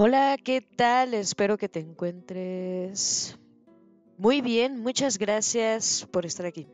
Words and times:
Hola, 0.00 0.36
¿qué 0.40 0.60
tal? 0.60 1.12
Espero 1.12 1.58
que 1.58 1.68
te 1.68 1.80
encuentres 1.80 3.36
muy 4.16 4.40
bien. 4.40 4.78
Muchas 4.78 5.18
gracias 5.18 6.06
por 6.12 6.24
estar 6.24 6.46
aquí. 6.46 6.68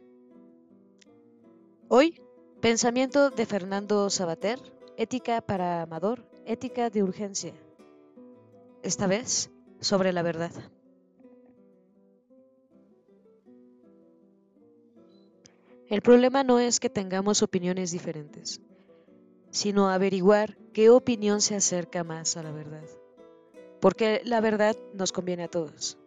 Hoy, 1.89 2.21
pensamiento 2.61 3.31
de 3.31 3.47
Fernando 3.47 4.11
Sabater, 4.11 4.59
ética 4.99 5.41
para 5.41 5.81
Amador, 5.81 6.29
ética 6.45 6.91
de 6.91 7.03
urgencia. 7.03 7.55
Esta 8.83 9.07
vez, 9.07 9.51
sobre 9.81 10.13
la 10.13 10.21
verdad. 10.21 10.53
El 15.89 16.03
problema 16.03 16.45
no 16.45 16.59
es 16.59 16.79
que 16.79 16.91
tengamos 16.91 17.43
opiniones 17.43 17.91
diferentes, 17.91 18.61
sino 19.51 19.89
averiguar 19.89 20.59
qué 20.75 20.91
opinión 20.91 21.41
se 21.41 21.55
acerca 21.55 22.05
más 22.05 22.37
a 22.37 22.43
la 22.43 22.53
verdad 22.53 22.85
porque 23.85 24.23
la 24.25 24.41
verdad 24.41 24.79
nos 24.95 25.13
conviene 25.13 25.43
a 25.43 25.49
todos. 25.49 25.99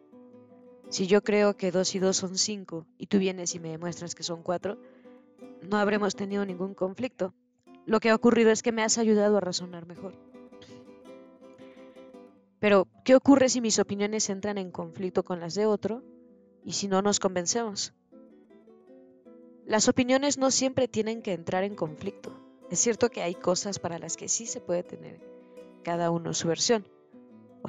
Si 0.90 1.06
yo 1.06 1.22
creo 1.22 1.56
que 1.56 1.70
2 1.70 1.94
y 1.94 2.00
2 2.00 2.18
son 2.18 2.36
5 2.36 2.88
y 2.98 3.06
tú 3.06 3.20
vienes 3.20 3.54
y 3.54 3.60
me 3.60 3.70
demuestras 3.70 4.16
que 4.16 4.24
son 4.24 4.42
4, 4.42 4.80
no 5.62 5.78
habremos 5.78 6.16
tenido 6.16 6.44
ningún 6.44 6.74
conflicto. 6.74 7.36
Lo 7.86 8.00
que 8.00 8.10
ha 8.10 8.16
ocurrido 8.16 8.50
es 8.50 8.64
que 8.64 8.72
me 8.72 8.82
has 8.82 8.98
ayudado 8.98 9.38
a 9.38 9.42
razonar 9.42 9.86
mejor. 9.86 10.16
Pero, 12.58 12.88
¿qué 13.06 13.16
ocurre 13.16 13.48
si 13.48 13.62
mis 13.62 13.78
opiniones 13.78 14.28
entran 14.32 14.58
en 14.58 14.72
conflicto 14.72 15.22
con 15.22 15.40
las 15.40 15.54
de 15.54 15.68
otro 15.68 16.02
y 16.64 16.72
si 16.72 16.88
no 16.88 17.04
nos 17.04 17.20
convencemos? 17.20 17.94
Las 19.68 19.88
opiniones 19.88 20.40
no 20.40 20.50
siempre 20.50 20.88
tienen 20.88 21.22
que 21.22 21.34
entrar 21.34 21.64
en 21.64 21.76
conflicto. 21.76 22.34
Es 22.72 22.80
cierto 22.80 23.12
que 23.12 23.22
hay 23.22 23.36
cosas 23.36 23.78
para 23.78 24.00
las 24.00 24.18
que 24.18 24.30
sí 24.30 24.48
se 24.48 24.62
puede 24.62 24.82
tener 24.82 25.22
cada 25.84 26.10
uno 26.10 26.34
su 26.34 26.48
versión 26.48 26.97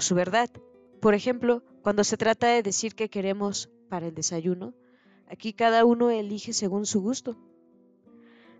su 0.00 0.14
verdad. 0.14 0.50
Por 1.00 1.14
ejemplo, 1.14 1.62
cuando 1.82 2.04
se 2.04 2.16
trata 2.16 2.48
de 2.48 2.62
decir 2.62 2.94
qué 2.94 3.08
queremos 3.08 3.70
para 3.88 4.06
el 4.08 4.14
desayuno, 4.14 4.74
aquí 5.28 5.52
cada 5.52 5.84
uno 5.84 6.10
elige 6.10 6.52
según 6.52 6.86
su 6.86 7.00
gusto. 7.00 7.36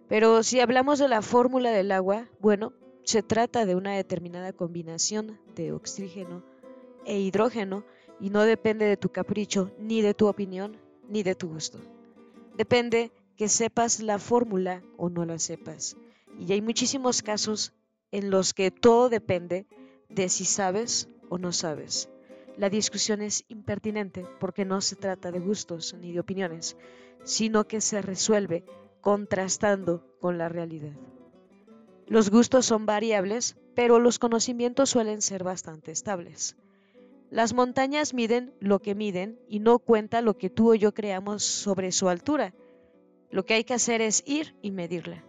Pero 0.09 0.43
si 0.43 0.61
hablamos 0.61 0.99
de 0.99 1.09
la 1.09 1.23
fórmula 1.23 1.71
del 1.71 1.93
agua, 1.93 2.29
bueno, 2.41 2.73
se 3.05 3.23
trata 3.23 3.67
de 3.67 3.75
una 3.75 3.95
determinada 3.95 4.53
combinación 4.53 5.39
de 5.55 5.73
oxígeno 5.73 6.45
e 7.05 7.19
hidrógeno 7.19 7.85
y 8.21 8.31
no 8.31 8.43
depende 8.43 8.87
de 8.87 8.97
tu 8.97 9.11
capricho, 9.11 9.71
ni 9.79 10.03
de 10.03 10.15
tu 10.15 10.27
opinión, 10.27 10.77
ni 11.09 11.23
de 11.23 11.35
tu 11.35 11.49
gusto. 11.49 11.79
Depende 12.57 13.13
que 13.37 13.49
sepas 13.49 14.01
la 14.01 14.19
fórmula 14.19 14.83
o 14.97 15.09
no 15.09 15.25
la 15.25 15.39
sepas. 15.39 15.97
Y 16.39 16.53
hay 16.53 16.61
muchísimos 16.61 17.23
casos 17.23 17.73
en 18.11 18.31
los 18.31 18.55
que 18.55 18.71
todo 18.71 19.09
depende 19.09 19.67
de 20.09 20.29
si 20.29 20.45
sabes 20.45 21.09
o 21.29 21.39
no 21.39 21.53
sabes. 21.53 22.09
La 22.57 22.71
discusión 22.71 23.23
es 23.23 23.45
impertinente 23.49 24.27
porque 24.41 24.65
no 24.65 24.81
se 24.81 24.97
trata 24.97 25.31
de 25.31 25.39
gustos 25.39 25.95
ni 25.95 26.13
de 26.13 26.21
opiniones, 26.21 26.77
sino 27.23 27.69
que 27.69 27.81
se 27.81 28.03
resuelve 28.03 28.65
contrastando 29.01 30.05
con 30.21 30.39
la 30.39 30.49
realidad. 30.49 30.93
Los 32.07 32.31
gustos 32.31 32.67
son 32.67 32.87
variables, 32.87 33.57
pero 33.75 33.99
los 33.99 34.19
conocimientos 34.19 34.91
suelen 34.91 35.23
ser 35.23 35.45
bastante 35.45 35.93
estables. 35.93 36.57
Las 37.31 37.53
montañas 37.53 38.15
miden 38.15 38.55
lo 38.59 38.81
que 38.81 38.95
miden 38.95 39.39
y 39.49 39.61
no 39.61 39.79
cuenta 39.79 40.23
lo 40.23 40.39
que 40.39 40.49
tú 40.49 40.73
o 40.73 40.75
yo 40.75 40.95
creamos 40.95 41.45
sobre 41.45 41.93
su 41.93 42.09
altura. 42.09 42.55
Lo 43.31 43.45
que 43.45 43.55
hay 43.55 43.65
que 43.65 43.75
hacer 43.75 44.01
es 44.01 44.23
ir 44.27 44.55
y 44.63 44.71
medirla. 44.71 45.23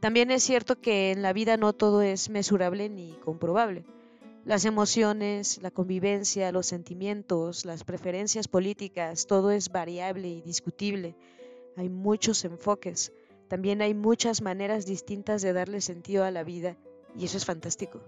También 0.00 0.32
es 0.32 0.42
cierto 0.42 0.80
que 0.80 1.12
en 1.12 1.22
la 1.22 1.32
vida 1.32 1.56
no 1.56 1.72
todo 1.72 2.02
es 2.02 2.28
mesurable 2.28 2.88
ni 2.88 3.12
comprobable. 3.24 3.84
Las 4.46 4.64
emociones, 4.64 5.60
la 5.60 5.72
convivencia, 5.72 6.52
los 6.52 6.66
sentimientos, 6.66 7.64
las 7.64 7.82
preferencias 7.82 8.46
políticas, 8.46 9.26
todo 9.26 9.50
es 9.50 9.70
variable 9.70 10.28
y 10.28 10.40
discutible. 10.40 11.16
Hay 11.76 11.88
muchos 11.88 12.44
enfoques. 12.44 13.12
También 13.48 13.82
hay 13.82 13.92
muchas 13.92 14.42
maneras 14.42 14.86
distintas 14.86 15.42
de 15.42 15.52
darle 15.52 15.80
sentido 15.80 16.22
a 16.22 16.30
la 16.30 16.44
vida 16.44 16.76
y 17.18 17.24
eso 17.24 17.38
es 17.38 17.44
fantástico. 17.44 18.00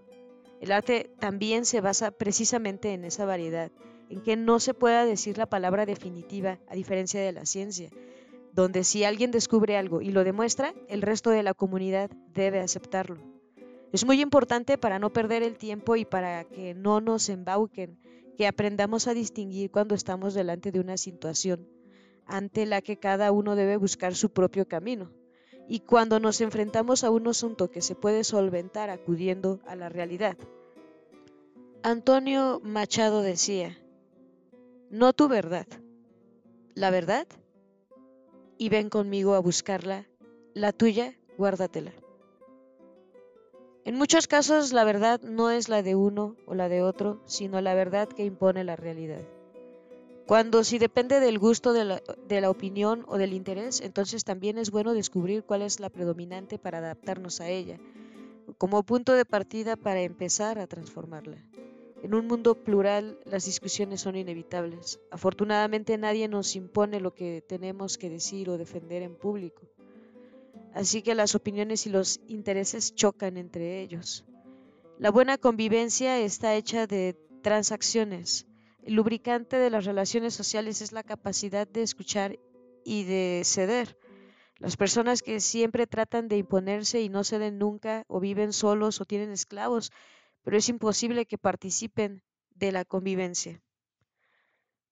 El 0.60 0.70
arte 0.70 1.10
también 1.18 1.64
se 1.64 1.80
basa 1.80 2.12
precisamente 2.12 2.92
en 2.92 3.04
esa 3.04 3.24
variedad, 3.24 3.72
en 4.08 4.22
que 4.22 4.36
no 4.36 4.60
se 4.60 4.74
pueda 4.74 5.04
decir 5.04 5.38
la 5.38 5.46
palabra 5.46 5.86
definitiva 5.86 6.60
a 6.68 6.76
diferencia 6.76 7.20
de 7.20 7.32
la 7.32 7.46
ciencia, 7.46 7.90
donde 8.52 8.84
si 8.84 9.02
alguien 9.02 9.32
descubre 9.32 9.76
algo 9.76 10.02
y 10.02 10.10
lo 10.10 10.22
demuestra, 10.22 10.72
el 10.88 11.02
resto 11.02 11.30
de 11.30 11.42
la 11.42 11.54
comunidad 11.54 12.12
debe 12.32 12.60
aceptarlo. 12.60 13.27
Es 13.92 14.04
muy 14.04 14.20
importante 14.20 14.76
para 14.76 14.98
no 14.98 15.12
perder 15.12 15.42
el 15.42 15.56
tiempo 15.56 15.96
y 15.96 16.04
para 16.04 16.44
que 16.44 16.74
no 16.74 17.00
nos 17.00 17.28
embauquen, 17.28 17.98
que 18.36 18.46
aprendamos 18.46 19.08
a 19.08 19.14
distinguir 19.14 19.70
cuando 19.70 19.94
estamos 19.94 20.34
delante 20.34 20.70
de 20.70 20.80
una 20.80 20.96
situación 20.96 21.66
ante 22.28 22.66
la 22.66 22.82
que 22.82 22.98
cada 22.98 23.32
uno 23.32 23.56
debe 23.56 23.76
buscar 23.76 24.14
su 24.14 24.30
propio 24.30 24.68
camino. 24.68 25.10
Y 25.66 25.80
cuando 25.80 26.20
nos 26.20 26.40
enfrentamos 26.40 27.02
a 27.02 27.10
un 27.10 27.26
asunto 27.26 27.70
que 27.70 27.80
se 27.80 27.94
puede 27.94 28.22
solventar 28.24 28.90
acudiendo 28.90 29.60
a 29.66 29.74
la 29.74 29.88
realidad. 29.88 30.36
Antonio 31.82 32.60
Machado 32.62 33.22
decía, 33.22 33.78
no 34.90 35.12
tu 35.12 35.28
verdad, 35.28 35.66
la 36.74 36.90
verdad, 36.90 37.26
y 38.58 38.68
ven 38.68 38.90
conmigo 38.90 39.34
a 39.34 39.40
buscarla, 39.40 40.06
la 40.54 40.72
tuya, 40.72 41.18
guárdatela. 41.36 41.92
En 43.88 43.94
muchos 43.94 44.26
casos 44.26 44.74
la 44.74 44.84
verdad 44.84 45.18
no 45.22 45.50
es 45.50 45.70
la 45.70 45.82
de 45.82 45.94
uno 45.94 46.36
o 46.44 46.54
la 46.54 46.68
de 46.68 46.82
otro, 46.82 47.22
sino 47.24 47.58
la 47.62 47.72
verdad 47.72 48.06
que 48.06 48.26
impone 48.26 48.62
la 48.62 48.76
realidad. 48.76 49.22
Cuando 50.26 50.62
si 50.62 50.78
depende 50.78 51.20
del 51.20 51.38
gusto 51.38 51.72
de 51.72 51.86
la, 51.86 52.50
opinión 52.50 53.06
o 53.08 53.16
del 53.16 53.32
interés, 53.32 53.80
entonces 53.80 54.24
también 54.24 54.58
es 54.58 54.70
bueno 54.70 54.92
descubrir 54.92 55.42
cuál 55.42 55.62
es 55.62 55.80
la 55.80 55.88
predominante 55.88 56.58
para 56.58 56.76
adaptarnos 56.76 57.40
a 57.40 57.48
ella, 57.48 57.78
como 58.58 58.82
punto 58.82 59.14
de 59.14 59.24
partida 59.24 59.74
para 59.74 60.02
empezar 60.02 60.58
a 60.58 60.66
transformarla. 60.66 61.38
En 62.02 62.12
un 62.12 62.26
mundo 62.26 62.56
plural 62.56 63.18
las 63.24 63.46
discusiones 63.46 64.02
son 64.02 64.16
inevitables. 64.16 65.00
Afortunadamente 65.10 65.96
nadie 65.96 66.28
nos 66.28 66.56
impone 66.56 67.00
lo 67.00 67.14
que 67.14 67.42
tenemos 67.48 67.96
que 67.96 68.10
decir 68.10 68.50
o 68.50 68.58
defender 68.58 69.00
en 69.00 69.14
público 69.14 69.62
así 70.78 71.02
que 71.02 71.16
las 71.16 71.34
opiniones 71.34 71.86
y 71.86 71.90
los 71.90 72.20
intereses 72.28 72.94
chocan 72.94 73.36
entre 73.36 73.80
ellos. 73.80 74.24
La 74.96 75.10
buena 75.10 75.36
convivencia 75.36 76.20
está 76.20 76.54
hecha 76.54 76.86
de 76.86 77.16
transacciones. 77.42 78.46
El 78.84 78.94
lubricante 78.94 79.56
de 79.58 79.70
las 79.70 79.86
relaciones 79.86 80.34
sociales 80.34 80.80
es 80.80 80.92
la 80.92 81.02
capacidad 81.02 81.66
de 81.66 81.82
escuchar 81.82 82.38
y 82.84 83.02
de 83.02 83.42
ceder. 83.44 83.98
Las 84.58 84.76
personas 84.76 85.22
que 85.22 85.40
siempre 85.40 85.88
tratan 85.88 86.28
de 86.28 86.36
imponerse 86.36 87.00
y 87.00 87.08
no 87.08 87.24
ceden 87.24 87.58
nunca 87.58 88.04
o 88.06 88.20
viven 88.20 88.52
solos 88.52 89.00
o 89.00 89.04
tienen 89.04 89.32
esclavos, 89.32 89.90
pero 90.44 90.56
es 90.56 90.68
imposible 90.68 91.26
que 91.26 91.38
participen 91.38 92.22
de 92.54 92.70
la 92.70 92.84
convivencia. 92.84 93.60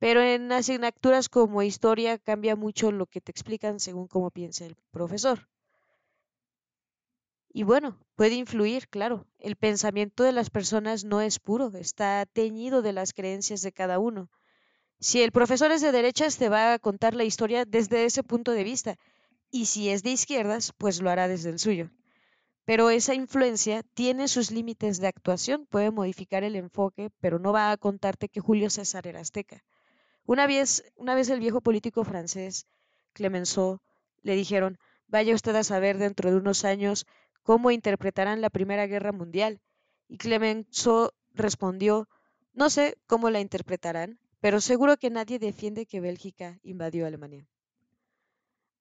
Pero 0.00 0.20
en 0.20 0.50
asignaturas 0.50 1.28
como 1.28 1.62
historia 1.62 2.18
cambia 2.18 2.56
mucho 2.56 2.90
lo 2.90 3.06
que 3.06 3.20
te 3.20 3.30
explican 3.30 3.78
según 3.78 4.08
cómo 4.08 4.32
piensa 4.32 4.66
el 4.66 4.74
profesor. 4.90 5.46
Y 7.56 7.62
bueno, 7.62 7.98
puede 8.16 8.34
influir, 8.34 8.86
claro. 8.86 9.26
El 9.38 9.56
pensamiento 9.56 10.24
de 10.24 10.32
las 10.32 10.50
personas 10.50 11.04
no 11.04 11.22
es 11.22 11.38
puro, 11.38 11.72
está 11.74 12.26
teñido 12.26 12.82
de 12.82 12.92
las 12.92 13.14
creencias 13.14 13.62
de 13.62 13.72
cada 13.72 13.98
uno. 13.98 14.28
Si 15.00 15.22
el 15.22 15.32
profesor 15.32 15.72
es 15.72 15.80
de 15.80 15.90
derechas, 15.90 16.36
te 16.36 16.50
va 16.50 16.74
a 16.74 16.78
contar 16.78 17.14
la 17.14 17.24
historia 17.24 17.64
desde 17.64 18.04
ese 18.04 18.22
punto 18.22 18.52
de 18.52 18.62
vista, 18.62 18.98
y 19.50 19.64
si 19.64 19.88
es 19.88 20.02
de 20.02 20.10
izquierdas, 20.10 20.74
pues 20.76 21.00
lo 21.00 21.08
hará 21.08 21.28
desde 21.28 21.48
el 21.48 21.58
suyo. 21.58 21.88
Pero 22.66 22.90
esa 22.90 23.14
influencia 23.14 23.82
tiene 23.94 24.28
sus 24.28 24.50
límites 24.50 25.00
de 25.00 25.06
actuación, 25.06 25.64
puede 25.64 25.90
modificar 25.90 26.44
el 26.44 26.56
enfoque, 26.56 27.08
pero 27.22 27.38
no 27.38 27.54
va 27.54 27.70
a 27.70 27.78
contarte 27.78 28.28
que 28.28 28.40
Julio 28.40 28.68
César 28.68 29.06
era 29.06 29.20
azteca. 29.20 29.64
Una 30.26 30.46
vez, 30.46 30.84
una 30.94 31.14
vez 31.14 31.30
el 31.30 31.40
viejo 31.40 31.62
político 31.62 32.04
francés, 32.04 32.66
Clemenceau, 33.14 33.78
le 34.20 34.34
dijeron, 34.34 34.76
vaya 35.06 35.34
usted 35.34 35.56
a 35.56 35.64
saber 35.64 35.96
dentro 35.96 36.30
de 36.30 36.36
unos 36.36 36.66
años 36.66 37.06
cómo 37.46 37.70
interpretarán 37.70 38.40
la 38.40 38.50
Primera 38.50 38.88
Guerra 38.88 39.12
Mundial. 39.12 39.60
Y 40.08 40.18
Clemenceau 40.18 41.10
respondió, 41.32 42.08
no 42.52 42.70
sé 42.70 42.98
cómo 43.06 43.30
la 43.30 43.40
interpretarán, 43.40 44.18
pero 44.40 44.60
seguro 44.60 44.96
que 44.96 45.10
nadie 45.10 45.38
defiende 45.38 45.86
que 45.86 46.00
Bélgica 46.00 46.58
invadió 46.64 47.06
Alemania. 47.06 47.46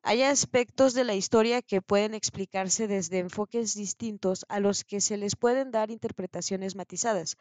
Hay 0.02 0.24
aspectos 0.24 0.96
de 0.96 1.04
la 1.04 1.14
historia 1.14 1.62
que 1.62 1.82
pueden 1.82 2.16
explicarse 2.16 2.88
desde 2.88 3.20
enfoques 3.20 3.76
distintos 3.76 4.46
a 4.50 4.60
los 4.60 4.84
que 4.84 5.00
se 5.00 5.18
les 5.18 5.36
pueden 5.36 5.70
dar 5.70 5.92
interpretaciones 5.92 6.76
matizadas, 6.76 7.38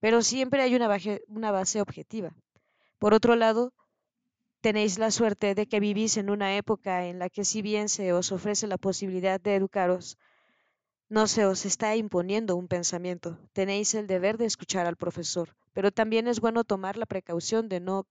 pero 0.00 0.22
siempre 0.22 0.62
hay 0.62 0.74
una 0.74 0.88
base, 0.88 1.22
una 1.28 1.50
base 1.50 1.82
objetiva. 1.82 2.34
Por 2.98 3.12
otro 3.12 3.36
lado, 3.36 3.74
tenéis 4.62 4.98
la 4.98 5.10
suerte 5.10 5.54
de 5.54 5.66
que 5.66 5.80
vivís 5.80 6.16
en 6.16 6.30
una 6.30 6.56
época 6.56 7.06
en 7.06 7.18
la 7.18 7.28
que 7.28 7.44
si 7.44 7.60
bien 7.60 7.90
se 7.90 8.14
os 8.14 8.32
ofrece 8.32 8.66
la 8.66 8.78
posibilidad 8.78 9.38
de 9.38 9.54
educaros, 9.54 10.16
No 11.16 11.26
se 11.26 11.44
os 11.44 11.66
está 11.66 11.94
imponiendo 11.94 12.56
un 12.56 12.68
pensamiento. 12.68 13.38
Tenéis 13.52 13.92
el 13.92 14.06
deber 14.06 14.38
de 14.38 14.46
escuchar 14.46 14.86
al 14.86 14.96
profesor, 14.96 15.54
pero 15.74 15.90
también 15.92 16.26
es 16.26 16.40
bueno 16.40 16.64
tomar 16.64 16.96
la 16.96 17.04
precaución 17.04 17.68
de 17.68 17.80
no 17.80 18.06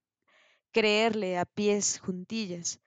creerle 0.70 1.36
a 1.36 1.44
pies 1.44 1.98
juntillas. 1.98 2.78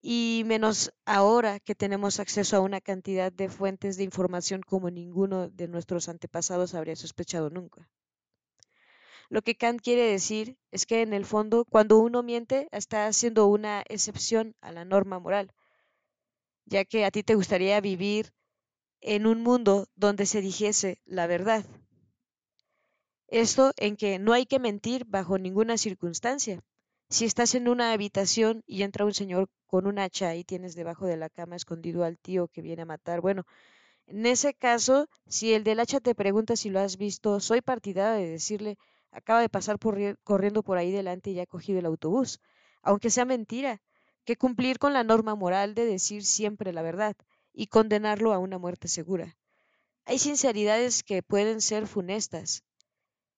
Y 0.00 0.44
menos 0.46 0.90
ahora 1.04 1.60
que 1.60 1.74
tenemos 1.74 2.18
acceso 2.18 2.56
a 2.56 2.60
una 2.60 2.80
cantidad 2.80 3.30
de 3.30 3.50
fuentes 3.50 3.98
de 3.98 4.04
información 4.04 4.62
como 4.62 4.88
ninguno 4.88 5.50
de 5.50 5.68
nuestros 5.68 6.08
antepasados 6.08 6.74
habría 6.74 6.96
sospechado 6.96 7.50
nunca. 7.50 7.90
Lo 9.28 9.42
que 9.42 9.54
Kant 9.54 9.82
quiere 9.82 10.10
decir 10.10 10.56
es 10.70 10.86
que 10.86 11.02
en 11.02 11.12
el 11.12 11.26
fondo, 11.26 11.66
cuando 11.66 11.98
uno 11.98 12.22
miente, 12.22 12.68
está 12.72 13.06
haciendo 13.06 13.48
una 13.48 13.84
excepción 13.86 14.56
a 14.62 14.72
la 14.72 14.86
norma 14.86 15.18
moral, 15.18 15.52
ya 16.64 16.86
que 16.86 17.04
a 17.04 17.10
ti 17.10 17.22
te 17.22 17.34
gustaría 17.34 17.78
vivir 17.82 18.32
en 19.00 19.26
un 19.26 19.42
mundo 19.42 19.88
donde 19.94 20.26
se 20.26 20.40
dijese 20.40 21.00
la 21.04 21.26
verdad. 21.26 21.64
Esto 23.28 23.72
en 23.76 23.96
que 23.96 24.18
no 24.18 24.32
hay 24.32 24.44
que 24.44 24.58
mentir 24.58 25.04
bajo 25.06 25.38
ninguna 25.38 25.78
circunstancia. 25.78 26.60
Si 27.08 27.24
estás 27.24 27.54
en 27.54 27.68
una 27.68 27.92
habitación 27.92 28.62
y 28.66 28.82
entra 28.82 29.04
un 29.04 29.14
señor 29.14 29.48
con 29.66 29.86
un 29.86 29.98
hacha 29.98 30.34
y 30.34 30.44
tienes 30.44 30.74
debajo 30.74 31.06
de 31.06 31.16
la 31.16 31.28
cama 31.28 31.56
escondido 31.56 32.04
al 32.04 32.18
tío 32.18 32.48
que 32.48 32.60
viene 32.60 32.82
a 32.82 32.86
matar, 32.86 33.20
bueno, 33.20 33.44
en 34.06 34.26
ese 34.26 34.54
caso, 34.54 35.08
si 35.28 35.54
el 35.54 35.64
del 35.64 35.80
hacha 35.80 36.00
te 36.00 36.14
pregunta 36.14 36.56
si 36.56 36.70
lo 36.70 36.80
has 36.80 36.96
visto, 36.96 37.38
soy 37.40 37.60
partidario 37.62 38.20
de 38.24 38.30
decirle, 38.30 38.76
acaba 39.12 39.40
de 39.40 39.48
pasar 39.48 39.78
corriendo 40.24 40.62
por 40.62 40.78
ahí 40.78 40.90
delante 40.90 41.30
y 41.30 41.34
ya 41.34 41.44
ha 41.44 41.46
cogido 41.46 41.78
el 41.78 41.86
autobús, 41.86 42.40
aunque 42.82 43.10
sea 43.10 43.24
mentira, 43.24 43.80
que 44.24 44.36
cumplir 44.36 44.78
con 44.78 44.92
la 44.92 45.04
norma 45.04 45.34
moral 45.34 45.74
de 45.74 45.84
decir 45.86 46.24
siempre 46.24 46.72
la 46.72 46.82
verdad 46.82 47.16
y 47.60 47.66
condenarlo 47.66 48.32
a 48.32 48.38
una 48.38 48.56
muerte 48.56 48.88
segura. 48.88 49.36
Hay 50.06 50.18
sinceridades 50.18 51.02
que 51.02 51.22
pueden 51.22 51.60
ser 51.60 51.86
funestas. 51.86 52.64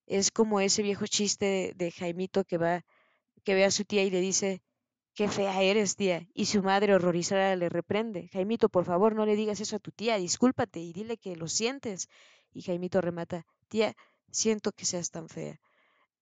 Es 0.05 0.31
como 0.31 0.61
ese 0.61 0.81
viejo 0.81 1.05
chiste 1.07 1.73
de, 1.75 1.91
Jaimito 1.91 2.45
que 2.45 2.57
va, 2.57 2.85
que 3.43 3.53
ve 3.53 3.65
a 3.65 3.71
su 3.71 3.83
tía 3.83 4.01
y 4.05 4.09
le 4.09 4.21
dice, 4.21 4.61
qué 5.13 5.27
fea 5.27 5.61
eres, 5.61 5.97
tía. 5.97 6.25
Y 6.33 6.45
su 6.45 6.63
madre 6.63 6.95
horrorizada 6.95 7.53
le 7.57 7.67
reprende. 7.67 8.29
Jaimito, 8.29 8.69
por 8.69 8.85
favor, 8.85 9.13
no 9.13 9.25
le 9.25 9.35
digas 9.35 9.59
eso 9.59 9.75
a 9.75 9.79
tu 9.79 9.91
tía, 9.91 10.15
discúlpate 10.15 10.79
y 10.79 10.93
dile 10.93 11.17
que 11.17 11.35
lo 11.35 11.49
sientes. 11.49 12.07
Y 12.53 12.61
Jaimito 12.61 13.01
remata, 13.01 13.45
tía, 13.67 13.93
siento 14.31 14.71
que 14.71 14.85
seas 14.85 15.11
tan 15.11 15.27
fea. 15.27 15.59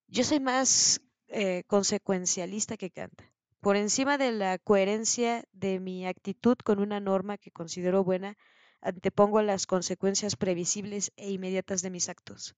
Yo 0.08 0.24
soy 0.24 0.40
más 0.40 1.02
eh, 1.28 1.66
consecuencialista 1.68 2.78
que 2.78 2.90
canta. 2.90 3.32
Por 3.62 3.78
encima 3.78 4.18
de 4.18 4.32
la 4.32 4.58
coherencia 4.58 5.44
de 5.52 5.80
mi 5.80 6.08
actitud 6.08 6.58
con 6.64 6.80
una 6.80 7.00
norma 7.00 7.38
que 7.38 7.52
considero 7.52 8.04
buena, 8.04 8.36
antepongo 8.82 9.44
las 9.44 9.68
consecuencias 9.68 10.36
previsibles 10.36 11.12
e 11.16 11.30
inmediatas 11.30 11.84
de 11.84 11.92
mis 11.92 12.10
actos. 12.10 12.56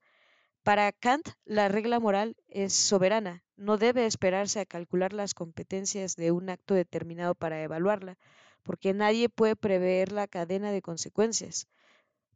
Para 0.63 0.89
Kant, 0.93 1.27
la 1.43 1.67
regla 1.67 1.99
moral 1.99 2.37
es 2.47 2.71
soberana, 2.71 3.43
no 3.57 3.77
debe 3.77 4.05
esperarse 4.05 4.61
a 4.61 4.65
calcular 4.65 5.11
las 5.11 5.33
competencias 5.33 6.15
de 6.15 6.31
un 6.31 6.49
acto 6.49 6.73
determinado 6.73 7.35
para 7.35 7.61
evaluarla, 7.61 8.17
porque 8.63 8.93
nadie 8.93 9.27
puede 9.27 9.57
prever 9.57 10.13
la 10.13 10.27
cadena 10.27 10.71
de 10.71 10.81
consecuencias. 10.81 11.67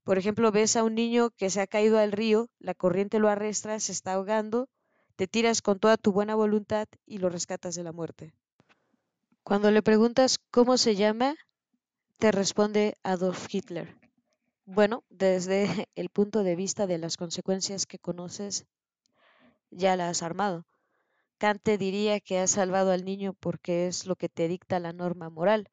Por 0.04 0.18
ejemplo, 0.18 0.52
ves 0.52 0.76
a 0.76 0.84
un 0.84 0.94
niño 0.94 1.30
que 1.30 1.50
se 1.50 1.62
ha 1.62 1.68
caído 1.68 2.00
al 2.00 2.12
río, 2.12 2.50
la 2.60 2.74
corriente 2.74 3.20
lo 3.20 3.30
arrastra, 3.30 3.80
se 3.80 3.94
está 3.94 4.12
ahogando, 4.12 4.68
te 5.16 5.26
tiras 5.26 5.62
con 5.62 5.80
toda 5.80 5.96
tu 5.96 6.12
buena 6.12 6.36
voluntad 6.36 6.90
y 7.06 7.20
lo 7.20 7.30
rescatas 7.30 7.74
de 7.74 7.84
la 7.84 7.94
muerte. 7.94 8.34
Cuando 9.48 9.72
le 9.72 9.82
preguntas 9.82 10.40
cómo 10.52 10.76
se 10.76 10.98
llama, 10.98 11.34
te 12.20 12.34
responde 12.34 12.98
Adolf 13.02 13.48
Hitler. 13.50 13.96
Bueno, 14.66 15.06
desde 15.10 15.88
el 15.96 16.10
punto 16.10 16.44
de 16.44 16.58
vista 16.58 16.86
de 16.86 16.98
las 16.98 17.16
consecuencias 17.16 17.86
que 17.86 17.98
conoces, 17.98 18.66
ya 19.72 19.96
la 19.96 20.10
has 20.10 20.22
armado. 20.22 20.66
Kant 21.38 21.62
te 21.64 21.78
diría 21.78 22.20
que 22.20 22.40
has 22.40 22.52
salvado 22.52 22.92
al 22.92 23.06
niño 23.06 23.36
porque 23.40 23.88
es 23.88 24.06
lo 24.06 24.18
que 24.18 24.28
te 24.28 24.50
dicta 24.50 24.82
la 24.82 24.92
norma 24.92 25.30
moral, 25.30 25.70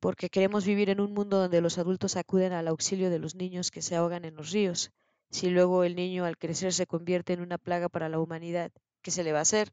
porque 0.00 0.28
queremos 0.28 0.64
vivir 0.64 0.90
en 0.90 1.00
un 1.00 1.14
mundo 1.14 1.38
donde 1.38 1.60
los 1.60 1.78
adultos 1.78 2.16
acuden 2.16 2.52
al 2.52 2.66
auxilio 2.66 3.08
de 3.08 3.20
los 3.20 3.36
niños 3.36 3.70
que 3.70 3.82
se 3.82 3.94
ahogan 3.94 4.24
en 4.24 4.34
los 4.34 4.50
ríos. 4.50 4.90
Si 5.30 5.48
luego 5.48 5.84
el 5.84 5.94
niño 5.94 6.24
al 6.24 6.38
crecer 6.38 6.72
se 6.72 6.88
convierte 6.88 7.34
en 7.34 7.40
una 7.40 7.56
plaga 7.56 7.88
para 7.88 8.08
la 8.08 8.18
humanidad, 8.18 8.72
¿qué 9.00 9.12
se 9.12 9.22
le 9.22 9.30
va 9.30 9.38
a 9.38 9.42
hacer? 9.42 9.70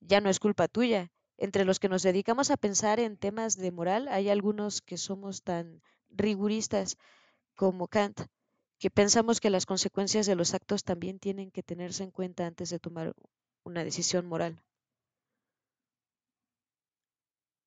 Ya 0.00 0.20
no 0.20 0.28
es 0.28 0.40
culpa 0.40 0.66
tuya, 0.66 1.12
entre 1.36 1.64
los 1.64 1.78
que 1.80 1.88
nos 1.88 2.02
dedicamos 2.02 2.50
a 2.50 2.56
pensar 2.56 3.00
en 3.00 3.16
temas 3.16 3.56
de 3.56 3.72
moral, 3.72 4.08
hay 4.08 4.28
algunos 4.28 4.80
que 4.80 4.96
somos 4.96 5.42
tan 5.42 5.82
riguristas 6.10 6.96
como 7.54 7.88
Kant, 7.88 8.20
que 8.78 8.90
pensamos 8.90 9.40
que 9.40 9.50
las 9.50 9.66
consecuencias 9.66 10.26
de 10.26 10.34
los 10.34 10.54
actos 10.54 10.84
también 10.84 11.18
tienen 11.18 11.50
que 11.50 11.62
tenerse 11.62 12.02
en 12.02 12.10
cuenta 12.10 12.46
antes 12.46 12.70
de 12.70 12.78
tomar 12.78 13.14
una 13.64 13.84
decisión 13.84 14.26
moral. 14.26 14.62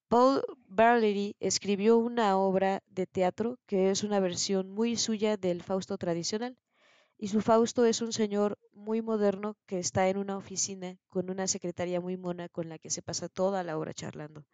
Paul 0.09 0.41
Barlery 0.67 1.35
escribió 1.41 1.97
una 1.97 2.37
obra 2.37 2.81
de 2.87 3.07
teatro 3.07 3.59
que 3.65 3.91
es 3.91 4.03
una 4.03 4.21
versión 4.21 4.69
muy 4.69 4.95
suya 4.95 5.35
del 5.35 5.63
Fausto 5.63 5.97
tradicional. 5.97 6.57
Y 7.17 7.27
su 7.27 7.41
Fausto 7.41 7.83
es 7.83 8.01
un 8.01 8.13
señor 8.13 8.57
muy 8.87 9.01
moderno 9.01 9.49
que 9.67 9.77
está 9.79 10.01
en 10.09 10.17
una 10.17 10.37
oficina 10.37 10.89
con 11.09 11.29
una 11.29 11.47
secretaria 11.47 11.99
muy 12.01 12.15
mona 12.17 12.49
con 12.49 12.69
la 12.69 12.79
que 12.79 12.89
se 12.95 13.01
pasa 13.01 13.29
toda 13.29 13.63
la 13.63 13.77
hora 13.77 13.93
charlando. 13.93 14.45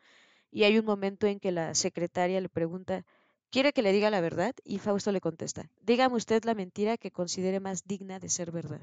Y 0.52 0.64
hay 0.66 0.78
un 0.80 0.86
momento 0.86 1.28
en 1.28 1.40
que 1.40 1.52
la 1.52 1.76
secretaria 1.76 2.42
le 2.42 2.50
pregunta, 2.50 3.06
¿quiere 3.52 3.74
que 3.74 3.84
le 3.84 3.94
diga 3.94 4.10
la 4.12 4.22
verdad? 4.22 4.56
Y 4.64 4.80
Fausto 4.80 5.12
le 5.12 5.22
contesta, 5.22 5.70
dígame 5.82 6.16
usted 6.18 6.44
la 6.46 6.56
mentira 6.56 6.98
que 6.98 7.12
considere 7.12 7.60
más 7.62 7.86
digna 7.86 8.20
de 8.20 8.30
ser 8.30 8.52
verdad. 8.52 8.82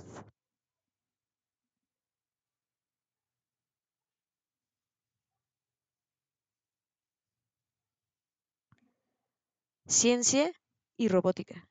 Ciencia 9.87 10.51
y 10.97 11.09
robótica. 11.09 11.70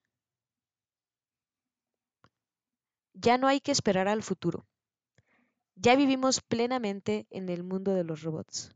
Ya 3.21 3.37
no 3.37 3.47
hay 3.47 3.59
que 3.59 3.73
esperar 3.73 4.07
al 4.07 4.23
futuro. 4.23 4.65
Ya 5.75 5.95
vivimos 5.97 6.39
plenamente 6.39 7.27
en 7.29 7.49
el 7.49 7.63
mundo 7.63 7.93
de 7.93 8.05
los 8.05 8.21
robots. 8.21 8.73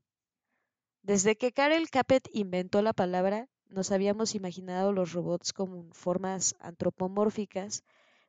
Desde 1.01 1.37
que 1.37 1.53
Karel 1.53 1.89
Capet 1.89 2.27
inventó 2.33 2.81
la 2.81 2.91
palabra, 2.91 3.47
nos 3.69 3.91
habíamos 3.91 4.35
imaginado 4.35 4.91
los 4.91 5.13
robots 5.13 5.53
como 5.53 5.93
formas 5.93 6.55
antropomórficas, 6.59 7.83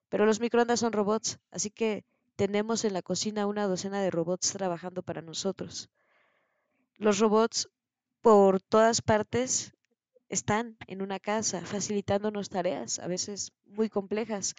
pero 0.09 0.25
los 0.25 0.39
microondas 0.39 0.81
son 0.81 0.93
robots, 0.93 1.41
así 1.51 1.71
que 1.71 2.05
tenemos 2.37 2.85
en 2.85 2.93
la 2.93 3.03
cocina 3.03 3.47
una 3.47 3.67
docena 3.67 4.01
de 4.01 4.11
robots 4.11 4.53
trabajando 4.53 5.03
para 5.03 5.21
nosotros. 5.21 5.91
Los 6.97 7.19
robots 7.19 7.69
por 8.23 8.61
todas 8.61 9.03
partes 9.03 9.75
están 10.29 10.77
en 10.87 11.03
una 11.03 11.19
casa, 11.19 11.61
facilitándonos 11.61 12.51
tareas, 12.51 13.01
a 13.01 13.09
veces 13.09 13.53
muy 13.67 13.89
complejas, 13.89 14.55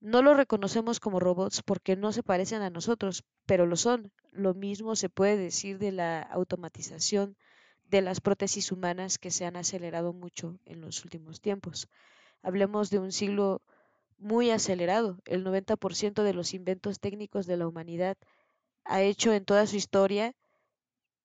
no 0.00 0.22
los 0.22 0.36
reconocemos 0.36 0.98
como 0.98 1.20
robots 1.20 1.62
porque 1.62 1.96
no 1.96 2.12
se 2.12 2.22
parecen 2.22 2.62
a 2.62 2.70
nosotros, 2.70 3.24
pero 3.46 3.66
lo 3.66 3.76
son. 3.76 4.12
Lo 4.32 4.54
mismo 4.54 4.96
se 4.96 5.08
puede 5.08 5.36
decir 5.36 5.78
de 5.78 5.92
la 5.92 6.22
automatización 6.22 7.36
de 7.84 8.00
las 8.00 8.20
prótesis 8.20 8.72
humanas 8.72 9.18
que 9.18 9.30
se 9.30 9.44
han 9.44 9.56
acelerado 9.56 10.12
mucho 10.12 10.58
en 10.64 10.80
los 10.80 11.04
últimos 11.04 11.40
tiempos. 11.40 11.88
Hablemos 12.42 12.88
de 12.88 12.98
un 12.98 13.12
siglo 13.12 13.62
muy 14.16 14.50
acelerado. 14.50 15.18
El 15.24 15.44
90% 15.44 16.22
de 16.22 16.34
los 16.34 16.54
inventos 16.54 17.00
técnicos 17.00 17.46
de 17.46 17.56
la 17.56 17.66
humanidad 17.66 18.16
ha 18.84 19.02
hecho 19.02 19.32
en 19.32 19.44
toda 19.44 19.66
su 19.66 19.76
historia 19.76 20.34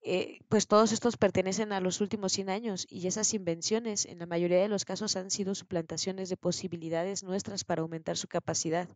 eh, 0.07 0.37
pues 0.49 0.67
todos 0.67 0.91
estos 0.91 1.17
pertenecen 1.17 1.71
a 1.71 1.81
los 1.81 1.99
últimos 1.99 2.31
100 2.33 2.51
años 2.51 2.85
y 2.87 3.07
esas 3.07 3.33
invenciones 3.33 4.05
en 4.05 4.19
la 4.19 4.27
mayoría 4.27 4.61
de 4.61 4.67
los 4.67 4.85
casos 4.85 5.15
han 5.15 5.31
sido 5.31 5.55
suplantaciones 5.55 6.29
de 6.29 6.37
posibilidades 6.37 7.23
nuestras 7.23 7.63
para 7.63 7.81
aumentar 7.81 8.15
su 8.15 8.27
capacidad. 8.27 8.87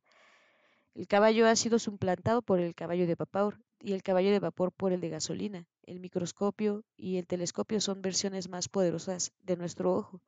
El 0.93 1.07
caballo 1.07 1.47
ha 1.47 1.55
sido 1.55 1.79
suplantado 1.79 2.43
por 2.43 2.59
el 2.59 2.75
caballo 2.75 3.07
de 3.07 3.15
vapor 3.15 3.59
y 3.81 3.93
el 3.93 4.03
caballo 4.03 4.29
de 4.29 4.37
vapor 4.37 4.71
por 4.71 4.93
el 4.93 5.01
de 5.01 5.09
gasolina. 5.09 5.67
El 5.87 5.99
microscopio 5.99 6.83
y 6.95 7.17
el 7.17 7.25
telescopio 7.25 7.81
son 7.81 8.03
versiones 8.03 8.47
más 8.47 8.69
poderosas 8.69 9.31
de 9.41 9.57
nuestro 9.57 9.95
ojo. 9.95 10.21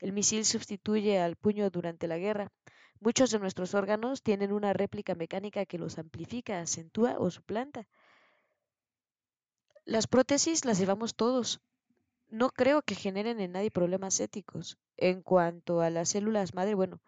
El 0.00 0.14
misil 0.14 0.46
sustituye 0.46 1.18
al 1.18 1.36
puño 1.36 1.68
durante 1.68 2.08
la 2.08 2.16
guerra. 2.16 2.50
Muchos 2.98 3.30
de 3.30 3.40
nuestros 3.40 3.74
órganos 3.74 4.22
tienen 4.22 4.52
una 4.52 4.72
réplica 4.72 5.14
mecánica 5.14 5.66
que 5.66 5.76
los 5.76 5.98
amplifica, 5.98 6.60
acentúa 6.60 7.16
o 7.18 7.30
suplanta. 7.30 7.86
Las 9.86 10.06
prótesis 10.06 10.64
las 10.64 10.78
llevamos 10.78 11.14
todos. 11.14 11.60
No 12.28 12.48
creo 12.48 12.80
que 12.80 12.94
generen 12.94 13.38
en 13.38 13.52
nadie 13.52 13.70
problemas 13.70 14.18
éticos. 14.18 14.78
En 14.96 15.20
cuanto 15.20 15.82
a 15.82 15.90
las 15.90 16.08
células 16.08 16.54
madre, 16.54 16.74
bueno, 16.74 17.02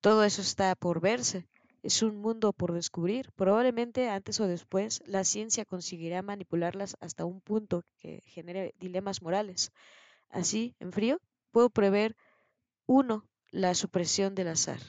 todo 0.00 0.24
eso 0.24 0.40
está 0.40 0.74
por 0.74 1.00
verse. 1.00 1.46
Es 1.82 2.02
un 2.02 2.16
mundo 2.16 2.54
por 2.54 2.72
descubrir. 2.72 3.30
Probablemente 3.36 4.08
antes 4.08 4.40
o 4.40 4.46
después 4.46 5.02
la 5.06 5.22
ciencia 5.24 5.66
conseguirá 5.66 6.22
manipularlas 6.22 6.96
hasta 7.00 7.26
un 7.26 7.42
punto 7.42 7.84
que 7.98 8.22
genere 8.24 8.74
dilemas 8.78 9.20
morales. 9.20 9.70
Así, 10.30 10.74
en 10.80 10.92
frío, 10.92 11.20
puedo 11.50 11.68
prever 11.68 12.16
uno 12.86 13.28
la 13.50 13.74
supresión 13.74 14.34
del 14.34 14.48
azar. 14.48 14.80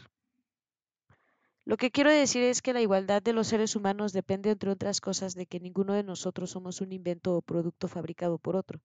Lo 1.70 1.78
que 1.78 1.92
quiero 1.92 2.10
decir 2.10 2.42
es 2.42 2.64
que 2.64 2.74
la 2.74 2.82
igualdad 2.82 3.22
de 3.22 3.32
los 3.32 3.46
seres 3.46 3.76
humanos 3.76 4.12
depende, 4.12 4.50
entre 4.50 4.72
otras 4.72 5.00
cosas, 5.02 5.36
de 5.36 5.46
que 5.46 5.60
ninguno 5.60 5.94
de 5.94 6.02
nosotros 6.02 6.50
somos 6.50 6.82
un 6.82 6.92
invento 6.92 7.36
o 7.36 7.44
producto 7.44 7.88
fabricado 7.88 8.40
por 8.40 8.56
otro. 8.56 8.82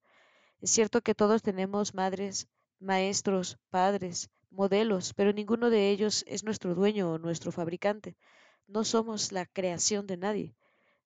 Es 0.61 0.69
cierto 0.69 1.01
que 1.01 1.15
todos 1.15 1.41
tenemos 1.41 1.95
madres, 1.95 2.47
maestros, 2.81 3.57
padres, 3.71 4.29
modelos, 4.51 5.15
pero 5.15 5.33
ninguno 5.33 5.71
de 5.71 5.89
ellos 5.89 6.25
es 6.29 6.45
nuestro 6.45 6.75
dueño 6.75 7.11
o 7.11 7.19
nuestro 7.19 7.53
fabricante. 7.53 8.19
No 8.67 8.85
somos 8.85 9.33
la 9.33 9.47
creación 9.47 10.07
de 10.07 10.19
nadie. 10.19 10.55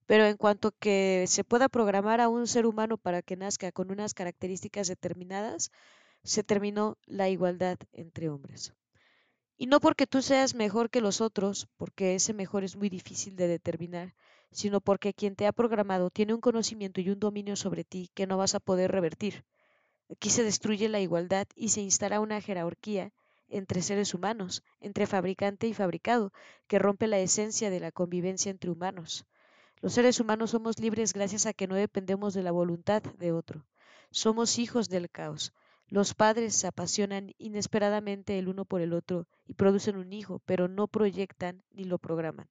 Pero 0.06 0.24
en 0.26 0.36
cuanto 0.36 0.72
que 0.80 1.26
se 1.28 1.44
pueda 1.44 1.68
programar 1.68 2.20
a 2.20 2.28
un 2.28 2.48
ser 2.48 2.66
humano 2.66 2.98
para 2.98 3.22
que 3.22 3.36
nazca 3.36 3.70
con 3.70 3.92
unas 3.92 4.14
características 4.14 4.88
determinadas, 4.88 5.70
se 6.24 6.42
terminó 6.42 6.98
la 7.06 7.28
igualdad 7.28 7.78
entre 7.92 8.30
hombres. 8.30 8.74
Y 9.60 9.66
no 9.66 9.80
porque 9.80 10.06
tú 10.06 10.22
seas 10.22 10.54
mejor 10.54 10.88
que 10.88 11.00
los 11.00 11.20
otros, 11.20 11.66
porque 11.76 12.14
ese 12.14 12.32
mejor 12.32 12.62
es 12.62 12.76
muy 12.76 12.88
difícil 12.88 13.34
de 13.34 13.48
determinar, 13.48 14.14
sino 14.52 14.80
porque 14.80 15.12
quien 15.12 15.34
te 15.34 15.48
ha 15.48 15.52
programado 15.52 16.10
tiene 16.10 16.32
un 16.32 16.40
conocimiento 16.40 17.00
y 17.00 17.10
un 17.10 17.18
dominio 17.18 17.56
sobre 17.56 17.82
ti 17.82 18.08
que 18.14 18.28
no 18.28 18.38
vas 18.38 18.54
a 18.54 18.60
poder 18.60 18.92
revertir. 18.92 19.44
Aquí 20.08 20.30
se 20.30 20.44
destruye 20.44 20.88
la 20.88 21.00
igualdad 21.00 21.48
y 21.56 21.70
se 21.70 21.80
instala 21.80 22.20
una 22.20 22.40
jerarquía 22.40 23.12
entre 23.48 23.82
seres 23.82 24.14
humanos, 24.14 24.62
entre 24.80 25.08
fabricante 25.08 25.66
y 25.66 25.74
fabricado, 25.74 26.32
que 26.68 26.78
rompe 26.78 27.08
la 27.08 27.18
esencia 27.18 27.68
de 27.68 27.80
la 27.80 27.90
convivencia 27.90 28.50
entre 28.50 28.70
humanos. 28.70 29.26
Los 29.80 29.94
seres 29.94 30.20
humanos 30.20 30.50
somos 30.50 30.78
libres 30.78 31.12
gracias 31.12 31.46
a 31.46 31.52
que 31.52 31.66
no 31.66 31.74
dependemos 31.74 32.32
de 32.32 32.44
la 32.44 32.52
voluntad 32.52 33.02
de 33.02 33.32
otro. 33.32 33.66
Somos 34.12 34.58
hijos 34.60 34.88
del 34.88 35.10
caos. 35.10 35.52
Los 35.90 36.14
padres 36.14 36.54
se 36.54 36.66
apasionan 36.66 37.32
inesperadamente 37.38 38.38
el 38.38 38.48
uno 38.48 38.66
por 38.66 38.82
el 38.82 38.92
otro 38.92 39.26
y 39.46 39.54
producen 39.54 39.96
un 39.96 40.12
hijo, 40.12 40.42
pero 40.44 40.68
no 40.68 40.86
proyectan 40.86 41.64
ni 41.70 41.84
lo 41.84 41.98
programan. 41.98 42.50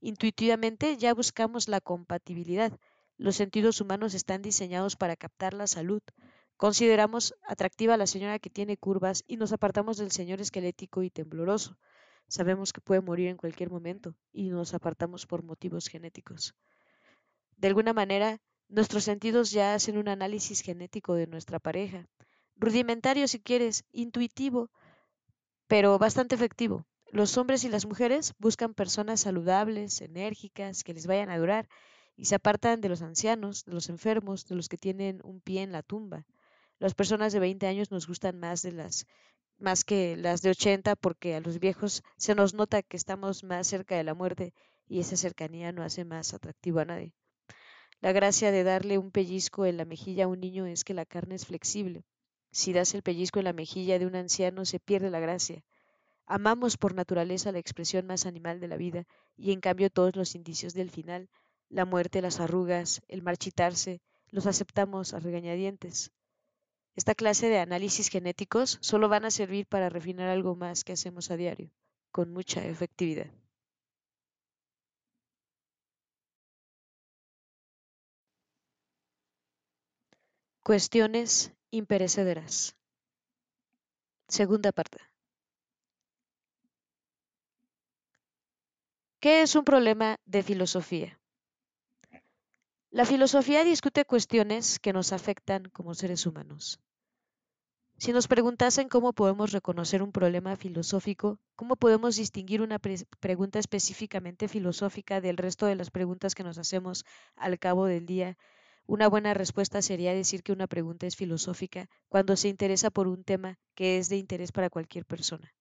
Intuitivamente 0.00 0.96
ya 0.96 1.12
buscamos 1.12 1.68
la 1.68 1.82
compatibilidad. 1.82 2.72
Los 3.18 3.36
sentidos 3.36 3.82
humanos 3.82 4.14
están 4.14 4.40
diseñados 4.40 4.96
para 4.96 5.16
captar 5.16 5.52
la 5.52 5.66
salud. 5.66 6.00
Consideramos 6.56 7.34
atractiva 7.46 7.94
a 7.94 7.98
la 7.98 8.06
señora 8.06 8.38
que 8.38 8.48
tiene 8.48 8.78
curvas 8.78 9.22
y 9.26 9.36
nos 9.36 9.52
apartamos 9.52 9.98
del 9.98 10.10
señor 10.10 10.40
esquelético 10.40 11.02
y 11.02 11.10
tembloroso. 11.10 11.76
Sabemos 12.28 12.72
que 12.72 12.80
puede 12.80 13.02
morir 13.02 13.28
en 13.28 13.36
cualquier 13.36 13.68
momento 13.68 14.14
y 14.32 14.48
nos 14.48 14.72
apartamos 14.72 15.26
por 15.26 15.42
motivos 15.42 15.88
genéticos. 15.88 16.54
De 17.58 17.68
alguna 17.68 17.92
manera, 17.92 18.40
nuestros 18.68 19.04
sentidos 19.04 19.50
ya 19.50 19.74
hacen 19.74 19.98
un 19.98 20.08
análisis 20.08 20.62
genético 20.62 21.14
de 21.14 21.26
nuestra 21.26 21.58
pareja. 21.58 22.08
Rudimentario 22.60 23.26
si 23.26 23.40
quieres, 23.40 23.84
intuitivo, 23.90 24.70
pero 25.66 25.98
bastante 25.98 26.34
efectivo. 26.34 26.84
Los 27.10 27.38
hombres 27.38 27.64
y 27.64 27.70
las 27.70 27.86
mujeres 27.86 28.34
buscan 28.38 28.74
personas 28.74 29.20
saludables, 29.20 30.02
enérgicas, 30.02 30.84
que 30.84 30.92
les 30.92 31.06
vayan 31.06 31.30
a 31.30 31.38
durar, 31.38 31.70
y 32.16 32.26
se 32.26 32.34
apartan 32.34 32.82
de 32.82 32.90
los 32.90 33.00
ancianos, 33.00 33.64
de 33.64 33.72
los 33.72 33.88
enfermos, 33.88 34.44
de 34.44 34.56
los 34.56 34.68
que 34.68 34.76
tienen 34.76 35.22
un 35.24 35.40
pie 35.40 35.62
en 35.62 35.72
la 35.72 35.82
tumba. 35.82 36.26
Las 36.78 36.92
personas 36.92 37.32
de 37.32 37.38
20 37.38 37.66
años 37.66 37.90
nos 37.90 38.06
gustan 38.06 38.38
más 38.38 38.60
de 38.60 38.72
las 38.72 39.06
más 39.58 39.82
que 39.82 40.18
las 40.18 40.42
de 40.42 40.50
80 40.50 40.96
porque 40.96 41.36
a 41.36 41.40
los 41.40 41.60
viejos 41.60 42.02
se 42.18 42.34
nos 42.34 42.52
nota 42.52 42.82
que 42.82 42.98
estamos 42.98 43.42
más 43.42 43.68
cerca 43.68 43.96
de 43.96 44.04
la 44.04 44.12
muerte 44.12 44.52
y 44.86 45.00
esa 45.00 45.16
cercanía 45.16 45.72
no 45.72 45.82
hace 45.82 46.04
más 46.04 46.34
atractivo 46.34 46.80
a 46.80 46.84
nadie. 46.84 47.14
La 48.02 48.12
gracia 48.12 48.50
de 48.52 48.64
darle 48.64 48.98
un 48.98 49.10
pellizco 49.10 49.64
en 49.64 49.78
la 49.78 49.86
mejilla 49.86 50.24
a 50.24 50.28
un 50.28 50.40
niño 50.40 50.66
es 50.66 50.84
que 50.84 50.92
la 50.92 51.06
carne 51.06 51.36
es 51.36 51.46
flexible. 51.46 52.04
Si 52.52 52.72
das 52.72 52.94
el 52.94 53.02
pellizco 53.02 53.38
en 53.38 53.44
la 53.46 53.52
mejilla 53.52 53.98
de 53.98 54.06
un 54.06 54.16
anciano 54.16 54.64
se 54.64 54.80
pierde 54.80 55.10
la 55.10 55.20
gracia. 55.20 55.62
Amamos 56.26 56.76
por 56.76 56.94
naturaleza 56.94 57.52
la 57.52 57.58
expresión 57.58 58.06
más 58.06 58.26
animal 58.26 58.60
de 58.60 58.68
la 58.68 58.76
vida 58.76 59.06
y 59.36 59.52
en 59.52 59.60
cambio 59.60 59.90
todos 59.90 60.16
los 60.16 60.34
indicios 60.34 60.74
del 60.74 60.90
final, 60.90 61.28
la 61.68 61.84
muerte, 61.84 62.22
las 62.22 62.40
arrugas, 62.40 63.02
el 63.08 63.22
marchitarse, 63.22 64.00
los 64.28 64.46
aceptamos 64.46 65.14
a 65.14 65.20
regañadientes. 65.20 66.12
Esta 66.96 67.14
clase 67.14 67.48
de 67.48 67.58
análisis 67.58 68.08
genéticos 68.08 68.78
solo 68.80 69.08
van 69.08 69.24
a 69.24 69.30
servir 69.30 69.66
para 69.66 69.88
refinar 69.88 70.28
algo 70.28 70.54
más 70.56 70.84
que 70.84 70.92
hacemos 70.92 71.30
a 71.30 71.36
diario, 71.36 71.70
con 72.10 72.32
mucha 72.32 72.64
efectividad. 72.64 73.30
Cuestiones 80.62 81.52
imperecederas. 81.70 82.76
Segunda 84.28 84.72
parte. 84.72 84.98
¿Qué 89.20 89.42
es 89.42 89.54
un 89.54 89.64
problema 89.64 90.18
de 90.24 90.42
filosofía? 90.42 91.20
La 92.90 93.04
filosofía 93.04 93.64
discute 93.64 94.04
cuestiones 94.04 94.78
que 94.78 94.92
nos 94.92 95.12
afectan 95.12 95.64
como 95.70 95.94
seres 95.94 96.26
humanos. 96.26 96.80
Si 97.98 98.12
nos 98.12 98.28
preguntasen 98.28 98.88
cómo 98.88 99.12
podemos 99.12 99.52
reconocer 99.52 100.02
un 100.02 100.10
problema 100.10 100.56
filosófico, 100.56 101.38
cómo 101.54 101.76
podemos 101.76 102.16
distinguir 102.16 102.62
una 102.62 102.78
pregunta 102.78 103.58
específicamente 103.58 104.48
filosófica 104.48 105.20
del 105.20 105.36
resto 105.36 105.66
de 105.66 105.74
las 105.74 105.90
preguntas 105.90 106.34
que 106.34 106.42
nos 106.42 106.56
hacemos 106.56 107.04
al 107.36 107.58
cabo 107.58 107.84
del 107.84 108.06
día, 108.06 108.38
una 108.90 109.08
buena 109.08 109.34
respuesta 109.34 109.82
sería 109.82 110.12
decir 110.12 110.42
que 110.42 110.50
una 110.50 110.66
pregunta 110.66 111.06
es 111.06 111.14
filosófica 111.14 111.88
cuando 112.08 112.34
se 112.34 112.48
interesa 112.48 112.90
por 112.90 113.06
un 113.06 113.22
tema 113.22 113.56
que 113.76 113.98
es 113.98 114.08
de 114.08 114.16
interés 114.16 114.50
para 114.50 114.68
cualquier 114.68 115.04
persona. 115.06 115.54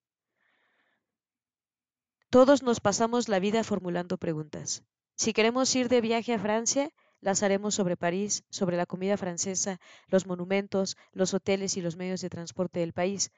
Todos 2.32 2.64
nos 2.64 2.80
pasamos 2.80 3.30
la 3.30 3.38
vida 3.38 3.64
formulando 3.64 4.18
preguntas. 4.18 4.84
Si 5.16 5.32
queremos 5.32 5.76
ir 5.76 5.90
de 5.90 6.02
viaje 6.02 6.34
a 6.34 6.40
Francia, 6.40 6.90
las 7.22 7.44
haremos 7.44 7.76
sobre 7.76 7.96
París, 7.96 8.46
sobre 8.50 8.78
la 8.78 8.88
comida 8.88 9.16
francesa, 9.16 9.80
los 10.08 10.26
monumentos, 10.26 10.98
los 11.12 11.36
hoteles 11.36 11.78
y 11.78 11.82
los 11.82 11.98
medios 11.98 12.22
de 12.22 12.32
transporte 12.32 12.80
del 12.80 12.94
país. 12.94 13.30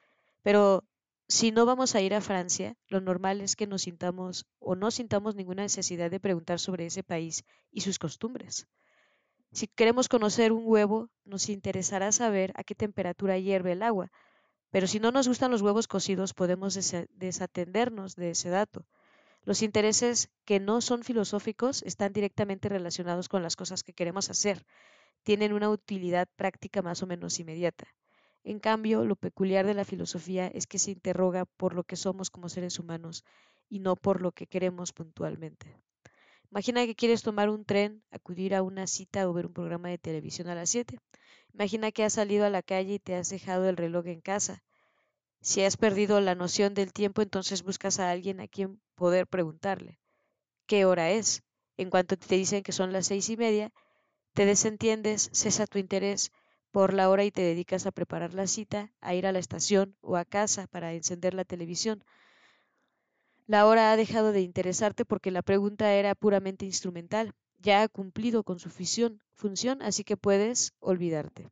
Pero 0.42 0.84
si 1.28 1.50
no 1.52 1.66
vamos 1.66 1.94
a 1.94 2.00
ir 2.00 2.14
a 2.14 2.22
Francia, 2.22 2.78
lo 2.88 3.02
normal 3.02 3.42
es 3.42 3.56
que 3.56 3.66
nos 3.66 3.82
sintamos 3.82 4.46
o 4.58 4.74
no 4.74 4.90
sintamos 4.90 5.34
ninguna 5.34 5.64
necesidad 5.64 6.10
de 6.10 6.18
preguntar 6.18 6.58
sobre 6.60 6.86
ese 6.86 7.02
país 7.02 7.44
y 7.70 7.82
sus 7.82 7.98
costumbres. 7.98 8.66
Si 9.52 9.66
queremos 9.66 10.08
conocer 10.08 10.50
un 10.50 10.62
huevo, 10.64 11.10
nos 11.24 11.50
interesará 11.50 12.10
saber 12.10 12.52
a 12.56 12.64
qué 12.64 12.74
temperatura 12.74 13.38
hierve 13.38 13.72
el 13.72 13.82
agua, 13.82 14.10
pero 14.70 14.86
si 14.86 14.98
no 14.98 15.12
nos 15.12 15.28
gustan 15.28 15.50
los 15.50 15.60
huevos 15.60 15.86
cocidos, 15.86 16.32
podemos 16.32 16.74
desatendernos 17.10 18.16
de 18.16 18.30
ese 18.30 18.48
dato. 18.48 18.86
Los 19.44 19.60
intereses 19.60 20.30
que 20.46 20.58
no 20.58 20.80
son 20.80 21.04
filosóficos 21.04 21.82
están 21.82 22.14
directamente 22.14 22.70
relacionados 22.70 23.28
con 23.28 23.42
las 23.42 23.54
cosas 23.54 23.82
que 23.82 23.92
queremos 23.92 24.30
hacer. 24.30 24.64
Tienen 25.22 25.52
una 25.52 25.68
utilidad 25.68 26.28
práctica 26.36 26.80
más 26.80 27.02
o 27.02 27.06
menos 27.06 27.38
inmediata. 27.38 27.86
En 28.44 28.58
cambio, 28.58 29.04
lo 29.04 29.16
peculiar 29.16 29.66
de 29.66 29.74
la 29.74 29.84
filosofía 29.84 30.46
es 30.46 30.66
que 30.66 30.78
se 30.78 30.92
interroga 30.92 31.44
por 31.44 31.74
lo 31.74 31.84
que 31.84 31.96
somos 31.96 32.30
como 32.30 32.48
seres 32.48 32.78
humanos 32.78 33.24
y 33.68 33.80
no 33.80 33.96
por 33.96 34.22
lo 34.22 34.32
que 34.32 34.46
queremos 34.46 34.92
puntualmente. 34.92 35.76
Imagina 36.52 36.86
que 36.86 36.94
quieres 36.94 37.24
tomar 37.24 37.48
un 37.50 37.64
tren, 37.64 37.90
acudir 38.12 38.54
a 38.54 38.62
una 38.62 38.86
cita 38.86 39.28
o 39.28 39.32
ver 39.32 39.46
un 39.46 39.54
programa 39.58 39.88
de 39.88 39.98
televisión 39.98 40.46
a 40.48 40.54
las 40.54 40.70
7. 40.70 41.00
Imagina 41.52 41.90
que 41.90 42.04
has 42.04 42.12
salido 42.12 42.44
a 42.46 42.50
la 42.50 42.62
calle 42.62 42.94
y 42.94 42.98
te 43.00 43.16
has 43.16 43.28
dejado 43.30 43.68
el 43.68 43.76
reloj 43.76 44.06
en 44.06 44.20
casa. 44.20 44.62
Si 45.40 45.62
has 45.62 45.76
perdido 45.76 46.20
la 46.20 46.34
noción 46.34 46.74
del 46.74 46.92
tiempo, 46.92 47.22
entonces 47.22 47.62
buscas 47.64 48.00
a 48.00 48.10
alguien 48.10 48.40
a 48.40 48.48
quien 48.48 48.80
poder 48.96 49.26
preguntarle 49.26 49.98
qué 50.66 50.84
hora 50.86 51.10
es. 51.10 51.42
En 51.78 51.90
cuanto 51.90 52.16
te 52.16 52.36
dicen 52.36 52.62
que 52.64 52.72
son 52.72 52.92
las 52.92 53.06
seis 53.08 53.28
y 53.30 53.36
media, 53.36 53.72
te 54.34 54.46
desentiendes, 54.46 55.30
cesa 55.32 55.66
tu 55.66 55.78
interés 55.78 56.32
por 56.72 56.94
la 56.94 57.10
hora 57.10 57.24
y 57.24 57.32
te 57.32 57.42
dedicas 57.42 57.86
a 57.86 57.92
preparar 57.92 58.34
la 58.34 58.46
cita, 58.46 58.92
a 59.00 59.14
ir 59.14 59.26
a 59.26 59.32
la 59.32 59.40
estación 59.40 59.96
o 60.02 60.16
a 60.16 60.24
casa 60.26 60.66
para 60.68 60.94
encender 60.94 61.34
la 61.34 61.44
televisión. 61.44 62.04
La 63.52 63.66
hora 63.66 63.92
ha 63.92 63.98
dejado 63.98 64.32
de 64.32 64.40
interesarte 64.40 65.04
porque 65.04 65.30
la 65.30 65.42
pregunta 65.42 65.92
era 65.92 66.14
puramente 66.14 66.64
instrumental, 66.64 67.34
ya 67.58 67.82
ha 67.82 67.88
cumplido 67.88 68.44
con 68.44 68.58
su 68.58 68.70
función, 68.70 69.82
así 69.82 70.04
que 70.04 70.16
puedes 70.16 70.72
olvidarte. 70.80 71.50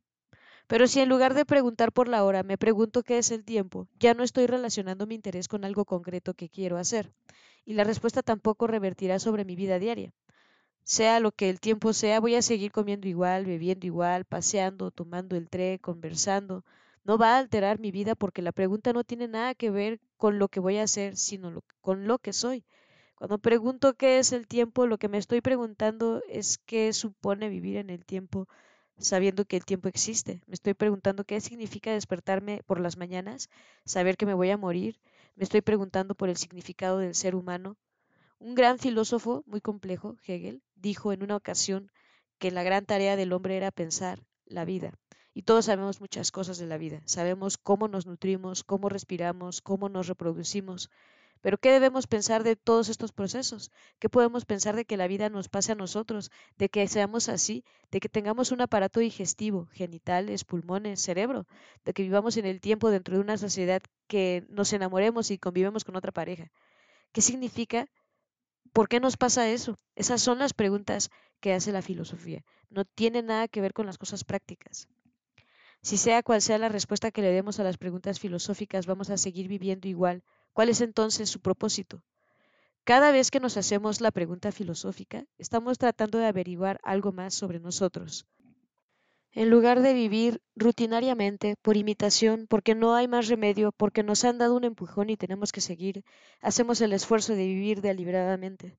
Pero 0.65 0.87
si 0.87 1.01
en 1.01 1.09
lugar 1.09 1.35
de 1.35 1.45
preguntar 1.45 1.91
por 1.91 2.07
la 2.07 2.23
hora 2.23 2.41
me 2.41 2.57
pregunto 2.57 3.03
qué 3.03 3.19
es 3.19 3.29
el 3.29 3.43
tiempo, 3.43 3.87
ya 3.99 4.15
no 4.15 4.23
estoy 4.23 4.47
relacionando 4.47 5.05
mi 5.05 5.13
interés 5.13 5.47
con 5.47 5.63
algo 5.63 5.85
concreto 5.85 6.33
que 6.33 6.49
quiero 6.49 6.79
hacer. 6.79 7.13
Y 7.65 7.75
la 7.75 7.83
respuesta 7.83 8.23
tampoco 8.23 8.65
revertirá 8.65 9.19
sobre 9.19 9.45
mi 9.45 9.55
vida 9.55 9.77
diaria. 9.77 10.11
Sea 10.83 11.19
lo 11.19 11.31
que 11.31 11.51
el 11.51 11.59
tiempo 11.59 11.93
sea, 11.93 12.19
voy 12.19 12.33
a 12.33 12.41
seguir 12.41 12.71
comiendo 12.71 13.09
igual, 13.09 13.45
bebiendo 13.45 13.85
igual, 13.85 14.25
paseando, 14.25 14.89
tomando 14.89 15.35
el 15.35 15.49
tren, 15.49 15.77
conversando. 15.77 16.65
No 17.03 17.17
va 17.17 17.35
a 17.35 17.39
alterar 17.39 17.79
mi 17.79 17.91
vida 17.91 18.15
porque 18.15 18.41
la 18.41 18.51
pregunta 18.51 18.93
no 18.93 19.03
tiene 19.03 19.27
nada 19.27 19.55
que 19.55 19.71
ver 19.71 19.99
con 20.17 20.39
lo 20.39 20.47
que 20.47 20.59
voy 20.59 20.77
a 20.77 20.83
hacer, 20.83 21.17
sino 21.17 21.63
con 21.81 22.07
lo 22.07 22.19
que 22.19 22.33
soy. 22.33 22.63
Cuando 23.15 23.37
pregunto 23.39 23.93
qué 23.93 24.19
es 24.19 24.31
el 24.31 24.47
tiempo, 24.47 24.87
lo 24.87 24.97
que 24.97 25.07
me 25.07 25.17
estoy 25.17 25.41
preguntando 25.41 26.21
es 26.27 26.57
qué 26.57 26.93
supone 26.93 27.49
vivir 27.49 27.77
en 27.77 27.89
el 27.89 28.05
tiempo 28.05 28.47
sabiendo 28.97 29.45
que 29.45 29.57
el 29.57 29.65
tiempo 29.65 29.87
existe. 29.87 30.41
Me 30.47 30.53
estoy 30.53 30.73
preguntando 30.73 31.23
qué 31.23 31.41
significa 31.41 31.91
despertarme 31.91 32.61
por 32.65 32.79
las 32.79 32.97
mañanas, 32.97 33.49
saber 33.85 34.17
que 34.17 34.25
me 34.25 34.33
voy 34.33 34.49
a 34.49 34.57
morir. 34.57 34.99
Me 35.35 35.43
estoy 35.43 35.61
preguntando 35.61 36.15
por 36.15 36.29
el 36.29 36.37
significado 36.37 36.99
del 36.99 37.15
ser 37.15 37.35
humano. 37.35 37.77
Un 38.39 38.55
gran 38.55 38.79
filósofo 38.79 39.43
muy 39.45 39.61
complejo, 39.61 40.17
Hegel, 40.25 40.61
dijo 40.75 41.13
en 41.13 41.23
una 41.23 41.35
ocasión 41.35 41.91
que 42.39 42.51
la 42.51 42.63
gran 42.63 42.85
tarea 42.85 43.15
del 43.15 43.33
hombre 43.33 43.57
era 43.57 43.71
pensar 43.71 44.23
la 44.45 44.65
vida. 44.65 44.97
Y 45.33 45.43
todos 45.43 45.65
sabemos 45.65 46.01
muchas 46.01 46.31
cosas 46.31 46.57
de 46.57 46.67
la 46.67 46.77
vida. 46.77 47.01
Sabemos 47.05 47.57
cómo 47.57 47.87
nos 47.87 48.05
nutrimos, 48.05 48.63
cómo 48.63 48.89
respiramos, 48.89 49.61
cómo 49.61 49.87
nos 49.87 50.07
reproducimos. 50.07 50.89
Pero 51.41 51.57
¿qué 51.57 51.71
debemos 51.71 52.05
pensar 52.05 52.43
de 52.43 52.55
todos 52.55 52.89
estos 52.89 53.11
procesos? 53.11 53.71
¿Qué 53.97 54.09
podemos 54.09 54.45
pensar 54.45 54.75
de 54.75 54.85
que 54.85 54.97
la 54.97 55.07
vida 55.07 55.29
nos 55.29 55.49
pase 55.49 55.71
a 55.71 55.75
nosotros, 55.75 56.31
de 56.57 56.69
que 56.69 56.87
seamos 56.87 57.29
así, 57.29 57.63
de 57.89 57.99
que 57.99 58.09
tengamos 58.09 58.51
un 58.51 58.61
aparato 58.61 58.99
digestivo, 58.99 59.67
genitales, 59.71 60.43
pulmones, 60.43 61.01
cerebro, 61.01 61.47
de 61.83 61.93
que 61.93 62.03
vivamos 62.03 62.37
en 62.37 62.45
el 62.45 62.61
tiempo 62.61 62.91
dentro 62.91 63.15
de 63.15 63.21
una 63.21 63.37
sociedad 63.37 63.81
que 64.07 64.45
nos 64.49 64.71
enamoremos 64.73 65.31
y 65.31 65.39
convivemos 65.39 65.83
con 65.83 65.95
otra 65.95 66.11
pareja? 66.11 66.51
¿Qué 67.11 67.21
significa? 67.21 67.87
¿Por 68.71 68.87
qué 68.87 68.99
nos 68.99 69.17
pasa 69.17 69.49
eso? 69.49 69.77
Esas 69.95 70.21
son 70.21 70.39
las 70.39 70.53
preguntas 70.53 71.09
que 71.39 71.53
hace 71.53 71.71
la 71.71 71.81
filosofía. 71.81 72.43
No 72.69 72.85
tiene 72.85 73.23
nada 73.23 73.47
que 73.47 73.61
ver 73.61 73.73
con 73.73 73.87
las 73.87 73.97
cosas 73.97 74.23
prácticas. 74.23 74.87
Si 75.81 75.97
sea 75.97 76.23
cual 76.23 76.41
sea 76.41 76.57
la 76.57 76.69
respuesta 76.69 77.11
que 77.11 77.21
le 77.21 77.31
demos 77.31 77.59
a 77.59 77.63
las 77.63 77.77
preguntas 77.77 78.19
filosóficas, 78.19 78.85
vamos 78.85 79.09
a 79.09 79.17
seguir 79.17 79.47
viviendo 79.47 79.87
igual 79.87 80.23
¿Cuál 80.53 80.67
es 80.67 80.81
entonces 80.81 81.29
su 81.29 81.39
propósito? 81.39 82.03
Cada 82.83 83.11
vez 83.11 83.31
que 83.31 83.39
nos 83.39 83.55
hacemos 83.55 84.01
la 84.01 84.11
pregunta 84.11 84.51
filosófica, 84.51 85.25
estamos 85.37 85.77
tratando 85.77 86.17
de 86.17 86.25
averiguar 86.25 86.79
algo 86.83 87.13
más 87.13 87.33
sobre 87.33 87.59
nosotros. 87.59 88.25
En 89.31 89.49
lugar 89.49 89.81
de 89.81 89.93
vivir 89.93 90.41
rutinariamente, 90.55 91.55
por 91.61 91.77
imitación, 91.77 92.47
porque 92.49 92.75
no 92.75 92.95
hay 92.95 93.07
más 93.07 93.29
remedio, 93.29 93.71
porque 93.71 94.03
nos 94.03 94.25
han 94.25 94.39
dado 94.39 94.55
un 94.55 94.65
empujón 94.65 95.09
y 95.09 95.15
tenemos 95.15 95.53
que 95.53 95.61
seguir, 95.61 96.03
hacemos 96.41 96.81
el 96.81 96.91
esfuerzo 96.91 97.33
de 97.33 97.45
vivir 97.45 97.79
deliberadamente. 97.79 98.77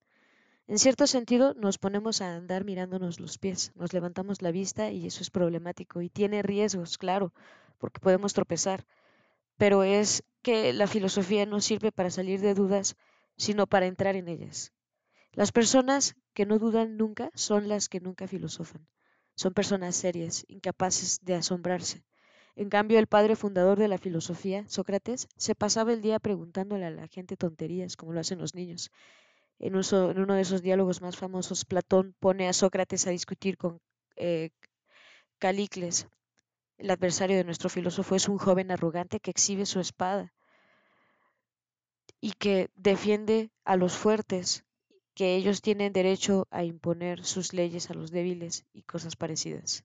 En 0.68 0.78
cierto 0.78 1.06
sentido, 1.06 1.54
nos 1.54 1.78
ponemos 1.78 2.20
a 2.20 2.34
andar 2.34 2.64
mirándonos 2.64 3.20
los 3.20 3.36
pies, 3.36 3.72
nos 3.74 3.92
levantamos 3.92 4.42
la 4.42 4.52
vista 4.52 4.90
y 4.90 5.06
eso 5.06 5.22
es 5.22 5.30
problemático 5.30 6.02
y 6.02 6.08
tiene 6.08 6.42
riesgos, 6.42 6.98
claro, 6.98 7.32
porque 7.78 8.00
podemos 8.00 8.32
tropezar, 8.32 8.86
pero 9.56 9.82
es 9.82 10.22
que 10.40 10.72
la 10.72 10.86
filosofía 10.86 11.46
no 11.46 11.60
sirve 11.60 11.92
para 11.92 12.10
salir 12.10 12.40
de 12.40 12.54
dudas, 12.54 12.96
sino 13.36 13.66
para 13.66 13.86
entrar 13.86 14.16
en 14.16 14.28
ellas. 14.28 14.72
Las 15.32 15.50
personas 15.50 16.14
que 16.34 16.46
no 16.46 16.58
dudan 16.58 16.96
nunca 16.96 17.30
son 17.34 17.68
las 17.68 17.88
que 17.88 18.00
nunca 18.00 18.28
filosofan. 18.28 18.86
Son 19.34 19.54
personas 19.54 19.96
serias, 19.96 20.44
incapaces 20.48 21.20
de 21.22 21.34
asombrarse. 21.34 22.04
En 22.54 22.68
cambio, 22.68 22.98
el 22.98 23.06
padre 23.06 23.34
fundador 23.34 23.78
de 23.78 23.88
la 23.88 23.98
filosofía, 23.98 24.64
Sócrates, 24.68 25.26
se 25.36 25.54
pasaba 25.54 25.92
el 25.92 26.02
día 26.02 26.18
preguntándole 26.18 26.84
a 26.84 26.90
la 26.90 27.08
gente 27.08 27.36
tonterías, 27.36 27.96
como 27.96 28.12
lo 28.12 28.20
hacen 28.20 28.38
los 28.38 28.54
niños. 28.54 28.90
En, 29.62 29.76
uno 29.76 30.34
de 30.34 30.40
esos 30.40 30.60
diálogos 30.60 31.00
más 31.02 31.16
famosos, 31.16 31.64
Platón 31.64 32.16
pone 32.18 32.48
a 32.48 32.52
Sócrates 32.52 33.06
a 33.06 33.10
discutir 33.10 33.56
con 33.56 33.80
eh, 34.16 34.50
Calicles, 35.38 36.08
el 36.78 36.90
adversario 36.90 37.36
de 37.36 37.44
nuestro 37.44 37.70
filósofo 37.70 38.16
es 38.16 38.28
un 38.28 38.38
joven 38.38 38.72
arrogante 38.72 39.20
que 39.20 39.30
exhibe 39.30 39.64
su 39.64 39.78
espada 39.78 40.32
y 42.20 42.32
que 42.32 42.70
defiende 42.74 43.52
a 43.64 43.76
los 43.76 43.96
fuertes, 43.96 44.64
que 45.14 45.36
ellos 45.36 45.62
tienen 45.62 45.92
derecho 45.92 46.48
a 46.50 46.64
imponer 46.64 47.24
sus 47.24 47.52
leyes 47.52 47.88
a 47.88 47.94
los 47.94 48.10
débiles 48.10 48.66
y 48.72 48.82
cosas 48.82 49.14
parecidas. 49.14 49.84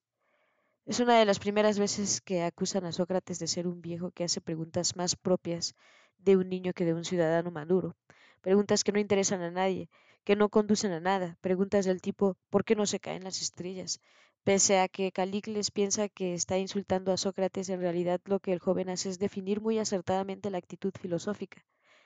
Es 0.88 1.00
una 1.00 1.19
de 1.19 1.25
las 1.25 1.38
primeras 1.38 1.77
veces 1.77 2.19
que 2.22 2.41
acusan 2.41 2.86
a 2.86 2.91
Sócrates 2.91 3.38
de 3.38 3.46
ser 3.46 3.67
un 3.67 3.79
viejo 3.79 4.10
que 4.10 4.24
hace 4.24 4.41
preguntas 4.41 4.96
más 4.96 5.15
propias 5.15 5.75
de 6.17 6.36
un 6.36 6.50
niño 6.50 6.74
que 6.74 6.86
de 6.86 6.96
un 6.96 7.05
ciudadano 7.05 7.51
maduro, 7.51 7.96
preguntas 8.41 8.84
que 8.84 8.91
no 8.91 9.00
interesan 9.00 9.41
a 9.41 9.51
nadie, 9.51 9.89
que 10.23 10.36
no 10.36 10.50
conducen 10.50 10.91
a 10.91 11.00
nada, 11.00 11.38
preguntas 11.41 11.86
del 11.86 12.02
tipo 12.02 12.36
¿por 12.50 12.65
qué 12.65 12.76
no 12.76 12.86
se 12.86 13.00
caen 13.00 13.23
las 13.23 13.41
estrellas? 13.41 14.02
Pese 14.43 14.80
a 14.80 14.88
que 14.88 15.12
Calícles 15.12 15.71
piensa 15.71 16.10
que 16.10 16.34
está 16.34 16.58
insultando 16.58 17.12
a 17.12 17.17
Sócrates, 17.17 17.69
en 17.69 17.82
realidad 17.82 18.21
lo 18.26 18.39
que 18.39 18.54
el 18.54 18.60
joven 18.60 18.89
hace 18.89 19.10
es 19.10 19.19
definir 19.19 19.62
muy 19.62 19.80
acertadamente 19.80 20.50
la 20.50 20.58
actitud 20.58 20.93
filosófica, 21.00 21.65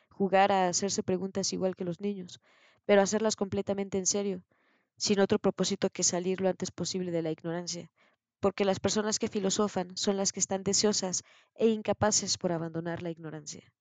jugar 0.09 0.51
a 0.51 0.67
hacerse 0.67 1.03
preguntas 1.03 1.53
igual 1.53 1.75
que 1.75 1.83
los 1.83 1.99
niños, 1.99 2.41
pero 2.85 3.01
hacerlas 3.01 3.35
completamente 3.35 3.97
en 3.97 4.05
serio, 4.05 4.43
sin 4.97 5.19
otro 5.19 5.39
propósito 5.39 5.89
que 5.89 6.03
salir 6.03 6.41
lo 6.41 6.49
antes 6.49 6.71
posible 6.71 7.11
de 7.11 7.21
la 7.21 7.31
ignorancia, 7.31 7.89
porque 8.39 8.65
las 8.65 8.79
personas 8.79 9.19
que 9.19 9.27
filosofan 9.27 9.95
son 9.95 10.17
las 10.17 10.31
que 10.31 10.39
están 10.39 10.63
deseosas 10.63 11.23
e 11.55 11.67
incapaces 11.67 12.37
por 12.37 12.51
abandonar 12.51 13.01
la 13.01 13.11
ignorancia. 13.11 13.71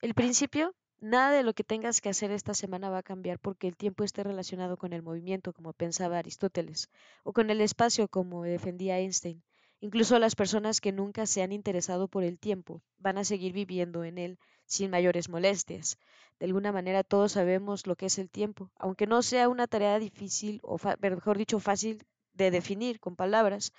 El 0.00 0.14
principio 0.14 0.74
Nada 1.00 1.30
de 1.30 1.44
lo 1.44 1.54
que 1.54 1.62
tengas 1.62 2.00
que 2.00 2.08
hacer 2.08 2.32
esta 2.32 2.54
semana 2.54 2.90
va 2.90 2.98
a 2.98 3.02
cambiar 3.04 3.38
porque 3.38 3.68
el 3.68 3.76
tiempo 3.76 4.02
esté 4.02 4.24
relacionado 4.24 4.76
con 4.76 4.92
el 4.92 5.00
movimiento, 5.00 5.52
como 5.52 5.72
pensaba 5.72 6.18
Aristóteles, 6.18 6.90
o 7.22 7.32
con 7.32 7.50
el 7.50 7.60
espacio, 7.60 8.08
como 8.08 8.42
defendía 8.42 8.98
Einstein. 8.98 9.44
Incluso 9.78 10.18
las 10.18 10.34
personas 10.34 10.80
que 10.80 10.90
nunca 10.90 11.24
se 11.26 11.40
han 11.40 11.52
interesado 11.52 12.08
por 12.08 12.24
el 12.24 12.40
tiempo 12.40 12.82
van 12.98 13.16
a 13.16 13.22
seguir 13.22 13.52
viviendo 13.52 14.02
en 14.02 14.18
él 14.18 14.38
sin 14.66 14.90
mayores 14.90 15.28
molestias. 15.28 15.98
De 16.40 16.46
alguna 16.46 16.72
manera 16.72 17.04
todos 17.04 17.30
sabemos 17.30 17.86
lo 17.86 17.94
que 17.94 18.06
es 18.06 18.18
el 18.18 18.28
tiempo, 18.28 18.72
aunque 18.74 19.06
no 19.06 19.22
sea 19.22 19.48
una 19.48 19.68
tarea 19.68 20.00
difícil 20.00 20.58
o, 20.64 20.78
mejor 21.00 21.38
dicho, 21.38 21.60
fácil 21.60 22.02
de 22.32 22.50
definir 22.50 22.98
con 22.98 23.14
palabras. 23.14 23.72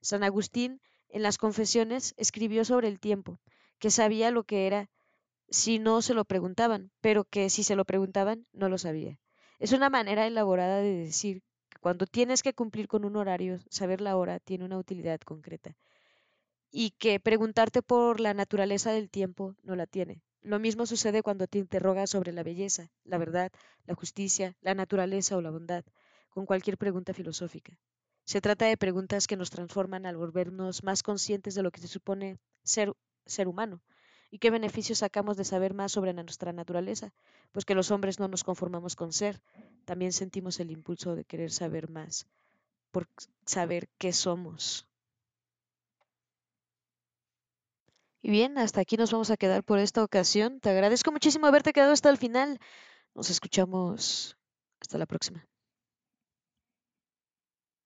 San 0.00 0.24
Agustín, 0.24 0.80
en 1.08 1.22
las 1.22 1.38
Confesiones, 1.38 2.14
escribió 2.16 2.64
sobre 2.64 2.88
el 2.88 2.98
tiempo, 2.98 3.38
que 3.78 3.92
sabía 3.92 4.32
lo 4.32 4.42
que 4.42 4.66
era 4.66 4.90
si 5.54 5.78
no 5.78 6.02
se 6.02 6.14
lo 6.14 6.24
preguntaban, 6.24 6.90
pero 7.00 7.24
que 7.24 7.48
si 7.48 7.62
se 7.62 7.76
lo 7.76 7.84
preguntaban 7.84 8.44
no 8.52 8.68
lo 8.68 8.76
sabía. 8.76 9.20
Es 9.60 9.70
una 9.72 9.88
manera 9.88 10.26
elaborada 10.26 10.78
de 10.78 10.96
decir 10.96 11.42
que 11.68 11.78
cuando 11.78 12.06
tienes 12.06 12.42
que 12.42 12.54
cumplir 12.54 12.88
con 12.88 13.04
un 13.04 13.14
horario, 13.14 13.60
saber 13.70 14.00
la 14.00 14.16
hora 14.16 14.40
tiene 14.40 14.64
una 14.64 14.78
utilidad 14.78 15.20
concreta 15.20 15.76
y 16.72 16.90
que 16.90 17.20
preguntarte 17.20 17.82
por 17.82 18.18
la 18.18 18.34
naturaleza 18.34 18.90
del 18.90 19.08
tiempo 19.08 19.54
no 19.62 19.76
la 19.76 19.86
tiene. 19.86 20.22
Lo 20.42 20.58
mismo 20.58 20.86
sucede 20.86 21.22
cuando 21.22 21.46
te 21.46 21.58
interrogas 21.58 22.10
sobre 22.10 22.32
la 22.32 22.42
belleza, 22.42 22.90
la 23.04 23.16
verdad, 23.16 23.52
la 23.86 23.94
justicia, 23.94 24.56
la 24.60 24.74
naturaleza 24.74 25.36
o 25.36 25.40
la 25.40 25.50
bondad, 25.50 25.84
con 26.30 26.46
cualquier 26.46 26.78
pregunta 26.78 27.14
filosófica. 27.14 27.78
Se 28.24 28.40
trata 28.40 28.66
de 28.66 28.76
preguntas 28.76 29.28
que 29.28 29.36
nos 29.36 29.50
transforman 29.50 30.04
al 30.04 30.16
volvernos 30.16 30.82
más 30.82 31.04
conscientes 31.04 31.54
de 31.54 31.62
lo 31.62 31.70
que 31.70 31.80
se 31.80 31.86
supone 31.88 32.38
ser, 32.64 32.92
ser 33.24 33.46
humano, 33.46 33.82
¿Y 34.34 34.38
qué 34.38 34.50
beneficios 34.50 34.98
sacamos 34.98 35.36
de 35.36 35.44
saber 35.44 35.74
más 35.74 35.92
sobre 35.92 36.12
nuestra 36.12 36.52
naturaleza? 36.52 37.12
Pues 37.52 37.64
que 37.64 37.76
los 37.76 37.92
hombres 37.92 38.18
no 38.18 38.26
nos 38.26 38.42
conformamos 38.42 38.96
con 38.96 39.12
ser, 39.12 39.40
también 39.84 40.12
sentimos 40.12 40.58
el 40.58 40.72
impulso 40.72 41.14
de 41.14 41.24
querer 41.24 41.52
saber 41.52 41.88
más, 41.88 42.26
por 42.90 43.06
saber 43.46 43.88
qué 43.96 44.12
somos. 44.12 44.88
Y 48.22 48.30
bien, 48.32 48.58
hasta 48.58 48.80
aquí 48.80 48.96
nos 48.96 49.12
vamos 49.12 49.30
a 49.30 49.36
quedar 49.36 49.62
por 49.62 49.78
esta 49.78 50.02
ocasión. 50.02 50.58
Te 50.58 50.70
agradezco 50.70 51.12
muchísimo 51.12 51.46
haberte 51.46 51.72
quedado 51.72 51.92
hasta 51.92 52.10
el 52.10 52.18
final. 52.18 52.58
Nos 53.14 53.30
escuchamos 53.30 54.36
hasta 54.80 54.98
la 54.98 55.06
próxima. 55.06 55.46